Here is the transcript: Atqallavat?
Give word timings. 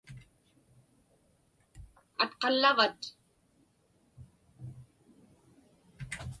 Atqallavat? 2.23 3.01